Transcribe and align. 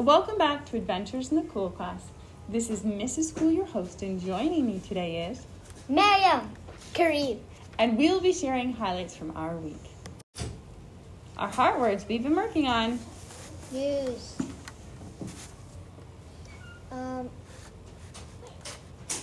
Welcome 0.00 0.38
back 0.38 0.64
to 0.70 0.78
Adventures 0.78 1.30
in 1.30 1.36
the 1.36 1.42
Cool 1.42 1.68
Class. 1.68 2.00
This 2.48 2.70
is 2.70 2.80
Mrs. 2.80 3.36
Cool, 3.36 3.52
your 3.52 3.66
host, 3.66 4.00
and 4.00 4.18
joining 4.18 4.66
me 4.66 4.80
today 4.80 5.28
is, 5.28 5.44
Miriam, 5.90 6.48
Kareem, 6.94 7.38
and 7.78 7.98
we'll 7.98 8.18
be 8.18 8.32
sharing 8.32 8.72
highlights 8.72 9.14
from 9.14 9.36
our 9.36 9.58
week. 9.58 9.76
Our 11.36 11.48
heart 11.48 11.78
words 11.78 12.06
we've 12.08 12.22
been 12.22 12.34
working 12.34 12.66
on. 12.66 12.98
use. 13.74 14.38
Um, 16.90 17.28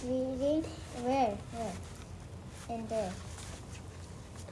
reading 0.06 0.64
where, 1.02 1.36
where, 1.56 1.74
and 2.70 2.88
there. 2.88 3.12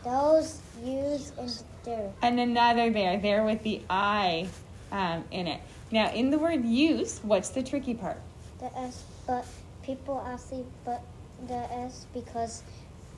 Those 0.03 0.59
use 0.83 1.33
and 1.37 1.63
there. 1.83 2.11
And 2.23 2.39
another 2.39 2.89
there, 2.89 3.19
there 3.19 3.43
with 3.43 3.61
the 3.61 3.83
I 3.91 4.47
um, 4.91 5.23
in 5.29 5.45
it. 5.45 5.61
Now, 5.91 6.11
in 6.11 6.31
the 6.31 6.39
word 6.39 6.65
use, 6.65 7.19
what's 7.23 7.49
the 7.49 7.63
tricky 7.63 7.93
part? 7.93 8.19
The 8.59 8.75
S, 8.77 9.03
but 9.27 9.45
people 9.83 10.23
actually 10.25 10.65
but 10.83 11.01
the 11.47 11.71
S 11.73 12.07
because 12.13 12.63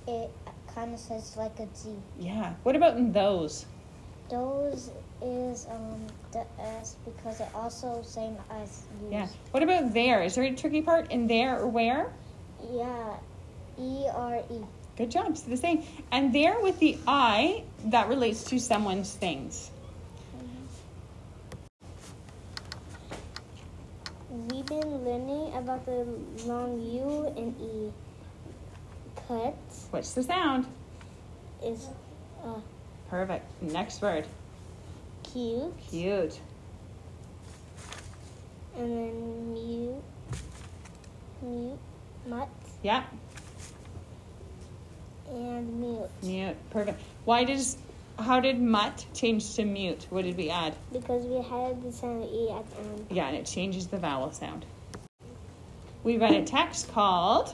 it 0.08 0.30
kind 0.74 0.94
of 0.94 1.00
says 1.00 1.38
like 1.38 1.58
a 1.60 1.68
Z. 1.76 1.90
Yeah. 2.20 2.54
What 2.64 2.76
about 2.76 2.98
in 2.98 3.12
those? 3.14 3.66
Those 4.30 4.92
is 5.22 5.66
um 5.72 6.06
the 6.32 6.46
S 6.60 6.98
because 7.06 7.40
it 7.40 7.48
also 7.56 8.02
same 8.04 8.38
as 8.50 8.84
use. 9.02 9.12
Yeah. 9.12 9.28
What 9.52 9.64
about 9.64 9.94
there? 9.94 10.22
Is 10.24 10.36
there 10.36 10.44
a 10.44 10.54
tricky 10.54 10.82
part 10.82 11.12
in 11.12 11.28
there 11.28 11.60
or 11.60 11.68
where? 11.68 12.12
Yeah. 12.72 13.16
E 13.80 14.08
R 14.14 14.42
E. 14.52 14.60
Good 14.98 15.12
job. 15.12 15.38
So 15.38 15.50
the 15.50 15.58
same. 15.58 15.84
And 16.12 16.34
there 16.34 16.60
with 16.60 16.80
the 16.80 16.98
I, 17.08 17.64
that 17.86 18.10
relates 18.10 18.44
to 18.46 18.60
someone's 18.60 19.14
things. 19.14 19.70
We've 24.38 24.66
been 24.66 25.04
learning 25.04 25.56
about 25.56 25.84
the 25.86 26.06
long 26.46 26.80
U 26.80 27.34
and 27.36 27.56
E. 27.60 27.92
Cut 29.28 29.56
What's 29.90 30.14
the 30.14 30.22
sound? 30.24 30.68
is 31.64 31.88
uh, 32.46 32.60
Perfect. 33.10 33.46
Next 33.64 34.00
word. 34.02 34.26
cute, 35.24 35.74
Cute. 35.90 36.40
and 38.78 38.92
then 38.92 39.54
mute, 39.54 40.04
mute, 41.42 41.80
mutt, 42.28 42.48
Yeah. 42.84 43.04
and 45.32 45.80
mute 45.80 46.10
Mute. 46.22 46.56
Perfect. 46.70 47.02
Why 47.26 47.44
does 47.44 47.78
how 48.20 48.40
did 48.40 48.60
mutt 48.60 49.06
change 49.14 49.56
to 49.56 49.66
mute? 49.66 50.08
What 50.10 50.24
did 50.24 50.38
we 50.38 50.50
add? 50.50 50.76
because 50.92 51.26
we 51.26 51.36
had 51.36 51.82
the 51.84 51.92
sound 51.92 52.24
E 52.24 52.50
at 52.50 52.70
the 52.72 52.78
end. 52.80 53.08
Yeah, 53.10 53.28
and 53.28 53.38
it 53.38 53.46
changes 53.46 53.88
the 53.88 53.98
vowel 53.98 54.32
sound. 54.32 54.66
We 56.04 56.18
read 56.18 56.34
a 56.34 56.44
text 56.44 56.92
called 56.92 57.54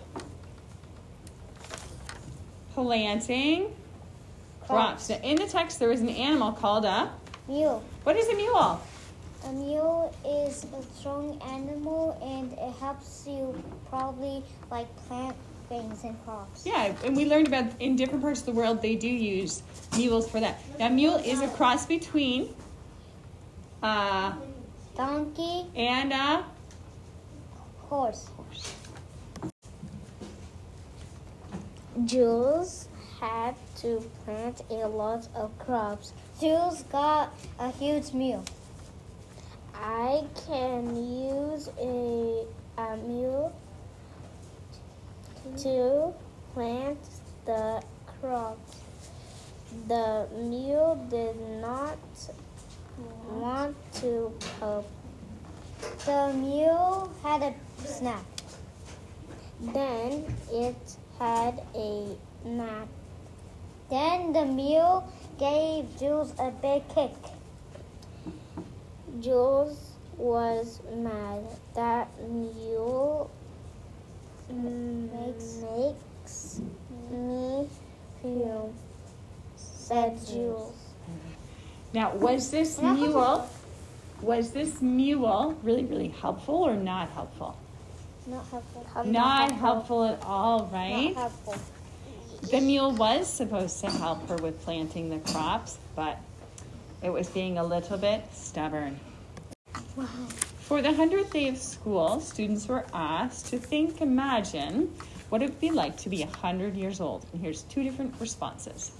Planting 2.73 3.73
Crops. 4.67 5.09
Now, 5.09 5.17
in 5.23 5.37
the 5.37 5.47
text, 5.47 5.79
there 5.79 5.89
was 5.89 6.01
an 6.01 6.09
animal 6.09 6.51
called 6.51 6.85
a. 6.85 7.11
Mule. 7.47 7.83
What 8.03 8.15
is 8.15 8.27
a 8.29 8.35
mule? 8.35 8.81
A 9.45 9.51
mule 9.51 10.15
is 10.25 10.65
a 10.65 10.81
strong 10.95 11.41
animal 11.41 12.17
and 12.21 12.53
it 12.53 12.79
helps 12.79 13.25
you 13.27 13.61
probably 13.89 14.41
like 14.71 14.87
plant 15.07 15.35
things 15.73 16.03
and 16.03 16.15
crops. 16.23 16.65
Yeah, 16.65 16.93
and 17.03 17.15
we 17.15 17.25
learned 17.25 17.47
about 17.47 17.65
in 17.79 17.95
different 17.95 18.21
parts 18.21 18.41
of 18.41 18.45
the 18.45 18.51
world 18.51 18.81
they 18.81 18.95
do 18.95 19.07
use 19.07 19.63
mules 19.95 20.29
for 20.29 20.39
that. 20.39 20.61
Now, 20.79 20.89
mule 20.89 21.15
is 21.15 21.41
a 21.41 21.47
cross 21.49 21.85
between 21.85 22.53
uh, 23.81 24.33
Donkey, 24.95 25.65
and 25.75 26.13
a 26.13 26.45
horse. 27.89 28.29
horse. 28.37 28.75
Jules 32.05 32.87
had 33.19 33.55
to 33.77 33.89
plant 34.25 34.61
a 34.69 34.87
lot 34.87 35.27
of 35.35 35.57
crops. 35.59 36.13
Jules 36.39 36.83
got 36.83 37.33
a 37.59 37.71
huge 37.71 38.13
meal. 38.13 38.43
I 39.73 40.23
can 40.47 40.95
use 40.95 41.69
a, 41.79 42.45
a 42.77 42.97
mule 42.97 43.32
to 45.57 46.13
plant 46.53 46.99
the 47.45 47.81
crops. 48.05 48.77
The 49.87 50.27
mule 50.35 50.95
did 51.09 51.35
not 51.61 51.97
want 53.29 53.75
to 54.01 54.31
help. 54.59 54.89
The 56.05 56.33
mule 56.33 57.11
had 57.23 57.41
a 57.43 57.53
snack. 57.85 58.25
Then 59.59 60.25
it 60.51 60.97
had 61.19 61.61
a 61.75 62.07
nap. 62.45 62.87
Then 63.89 64.33
the 64.33 64.45
mule 64.45 65.07
gave 65.37 65.85
Jules 65.99 66.33
a 66.39 66.51
big 66.51 66.87
kick. 66.89 67.13
Jules 69.19 69.91
was 70.17 70.81
mad. 70.95 71.43
That 71.75 72.09
mule 72.29 73.29
makes, 74.49 75.63
makes 75.63 76.61
me 77.11 77.67
feel, 78.21 78.73
said 79.55 80.19
Jules. 80.25 80.73
Now, 82.03 82.13
was 82.15 82.51
this 82.51 82.81
mule? 82.81 83.49
Was 84.21 84.51
this 84.51 84.81
mule 84.81 85.57
really, 85.63 85.85
really 85.85 86.09
helpful 86.09 86.55
or 86.55 86.75
not 86.75 87.09
helpful? 87.11 87.57
Not 88.27 88.45
helpful. 88.47 89.05
Not 89.05 89.51
helpful 89.53 90.03
at 90.03 90.21
all, 90.21 90.65
right? 90.73 91.15
Not 91.15 91.31
helpful. 91.31 91.55
The 92.51 92.59
mule 92.59 92.91
was 92.91 93.29
supposed 93.29 93.79
to 93.85 93.89
help 93.89 94.27
her 94.27 94.35
with 94.35 94.61
planting 94.63 95.09
the 95.09 95.19
crops, 95.31 95.77
but 95.95 96.17
it 97.01 97.09
was 97.09 97.29
being 97.29 97.57
a 97.57 97.63
little 97.63 97.97
bit 97.97 98.21
stubborn. 98.33 98.99
Wow. 99.95 100.05
For 100.59 100.81
the 100.81 100.89
100th 100.89 101.31
day 101.31 101.47
of 101.47 101.57
school, 101.57 102.19
students 102.19 102.67
were 102.67 102.85
asked 102.93 103.45
to 103.45 103.57
think, 103.57 104.01
imagine 104.01 104.93
what 105.29 105.41
it 105.41 105.51
would 105.51 105.61
be 105.61 105.71
like 105.71 105.95
to 105.99 106.09
be 106.09 106.21
100 106.21 106.75
years 106.75 106.99
old. 106.99 107.25
And 107.31 107.41
here's 107.41 107.61
two 107.61 107.81
different 107.81 108.13
responses. 108.19 108.91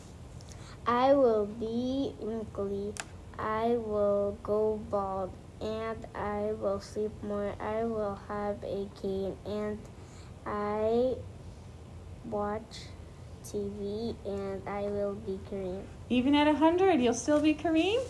I 0.85 1.13
will 1.13 1.45
be 1.45 2.13
wrinkly. 2.19 2.93
I 3.39 3.77
will 3.77 4.37
go 4.43 4.79
bald. 4.89 5.31
And 5.61 6.05
I 6.13 6.51
will 6.59 6.81
sleep 6.81 7.11
more. 7.23 7.53
I 7.59 7.85
will 7.85 8.19
have 8.27 8.61
a 8.63 8.87
cane. 9.01 9.37
And 9.45 9.79
I 10.45 11.15
watch 12.25 12.81
TV. 13.45 14.15
And 14.25 14.61
I 14.67 14.83
will 14.83 15.15
be 15.15 15.39
Kareem. 15.49 15.83
Even 16.09 16.35
at 16.35 16.47
100, 16.47 16.99
you'll 16.99 17.13
still 17.13 17.39
be 17.39 17.53
Kareem? 17.53 18.01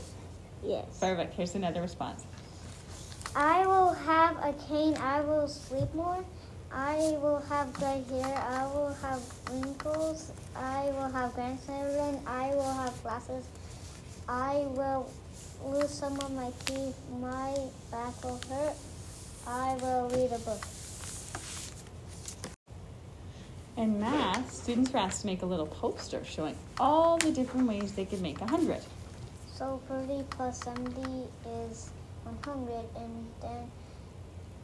Yes. 0.64 1.00
Perfect. 1.00 1.36
Here's 1.36 1.56
another 1.56 1.82
response. 1.82 2.26
I 3.36 3.66
will 3.66 3.94
have 3.94 4.38
a 4.38 4.54
cane. 4.68 4.96
I 4.98 5.22
will 5.22 5.48
sleep 5.48 5.94
more. 5.94 6.24
I 6.76 7.18
will 7.22 7.40
have 7.50 7.72
gray 7.74 8.04
hair. 8.10 8.46
I 8.50 8.66
will 8.66 8.94
have 9.02 9.22
wrinkles. 9.52 10.32
I 10.56 10.86
will 10.98 11.10
have 11.10 11.34
grandchildren. 11.36 12.20
I 12.26 12.50
will 12.56 12.74
have 12.74 13.00
glasses. 13.04 13.46
I 14.28 14.66
will 14.70 15.10
lose 15.66 15.92
some 15.92 16.20
of 16.20 16.32
my 16.34 16.52
teeth. 16.66 16.98
My 17.22 17.56
back 17.92 18.24
will 18.24 18.40
hurt. 18.50 18.76
I 19.46 19.76
will 19.82 20.10
read 20.10 20.32
a 20.32 20.40
book. 20.40 20.64
In 23.78 24.00
math, 24.00 24.52
students 24.52 24.92
were 24.92 25.00
asked 25.00 25.22
to 25.22 25.28
make 25.28 25.42
a 25.42 25.46
little 25.46 25.66
poster 25.68 26.24
showing 26.24 26.56
all 26.80 27.18
the 27.18 27.32
different 27.32 27.68
ways 27.68 27.92
they 27.94 28.06
could 28.06 28.22
make 28.22 28.40
100. 28.40 28.82
So 29.54 29.82
30 29.88 30.24
plus 30.30 30.60
70 30.64 31.28
is 31.70 31.90
100, 32.24 32.86
and 32.96 33.28
then 33.42 33.72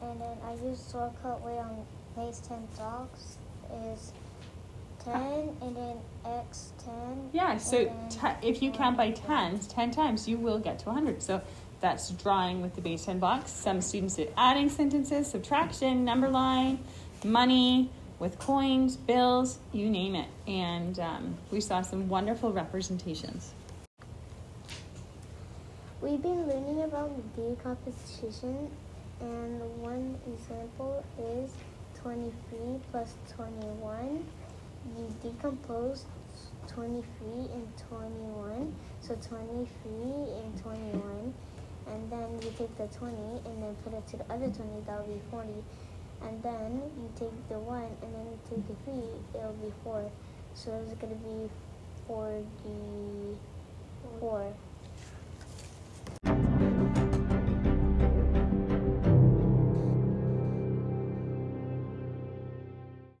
and 0.02 0.20
then 0.20 0.36
I 0.44 0.52
use 0.64 0.88
shortcut 0.90 1.42
way 1.42 1.58
on 1.58 1.84
base 2.20 2.40
10 2.40 2.68
dogs 2.76 3.38
is 3.94 4.12
10, 5.04 5.56
and 5.62 5.76
then 5.76 5.96
x 6.24 6.72
10. 6.84 7.30
Yeah, 7.32 7.56
so 7.56 7.78
and 7.78 7.88
then 7.88 8.08
te- 8.40 8.48
if 8.48 8.62
you 8.62 8.70
count 8.70 8.96
by 8.96 9.06
1. 9.06 9.14
tens, 9.14 9.66
10 9.68 9.90
times, 9.90 10.28
you 10.28 10.36
will 10.36 10.58
get 10.58 10.78
to 10.80 10.86
100. 10.86 11.22
So 11.22 11.40
that's 11.80 12.10
drawing 12.10 12.60
with 12.60 12.74
the 12.74 12.82
base 12.82 13.06
10 13.06 13.18
box. 13.18 13.50
Some 13.50 13.80
students 13.80 14.16
did 14.16 14.32
adding 14.36 14.68
sentences, 14.68 15.30
subtraction, 15.30 16.04
number 16.04 16.28
line, 16.28 16.84
money, 17.24 17.90
with 18.18 18.38
coins, 18.38 18.96
bills, 18.96 19.58
you 19.72 19.88
name 19.88 20.14
it. 20.14 20.28
And 20.46 20.98
um, 21.00 21.38
we 21.50 21.60
saw 21.60 21.80
some 21.80 22.08
wonderful 22.08 22.52
representations. 22.52 23.54
We've 26.02 26.20
been 26.20 26.46
learning 26.46 26.82
about 26.82 27.10
decomposition, 27.34 28.70
and 29.20 29.60
one 29.82 30.18
example 30.26 31.04
is 31.18 31.50
23 32.02 32.80
plus 32.90 33.14
21. 33.36 34.24
You 34.96 35.14
decompose 35.22 36.06
23 36.68 37.04
and 37.52 37.68
21, 37.88 38.74
so 39.00 39.14
23 39.16 39.92
and 39.92 40.62
21. 40.62 41.34
and 41.90 42.10
then 42.10 42.28
you 42.42 42.52
take 42.56 42.76
the 42.76 42.86
20 42.96 43.16
and 43.44 43.62
then 43.62 43.74
put 43.82 43.92
it 43.94 44.06
to 44.08 44.16
the 44.16 44.24
other 44.32 44.48
20, 44.48 44.56
that 44.86 45.06
will 45.06 45.14
be 45.14 45.20
40. 45.30 45.48
And 46.22 46.42
then 46.42 46.82
you 46.96 47.10
take 47.18 47.48
the 47.48 47.58
1 47.58 47.82
and 47.82 48.14
then 48.14 48.26
you 48.26 48.38
take 48.48 48.66
the 48.68 48.74
3, 48.84 48.94
it 48.94 49.44
will 49.44 49.52
be 49.60 49.72
4. 49.82 50.10
So 50.54 50.70
it's 50.84 50.94
going 51.00 51.12
to 51.12 51.18
be 51.24 51.50
44. 52.06 53.49